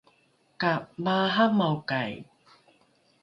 ka 0.61 0.71
maaramaokai 1.03 2.13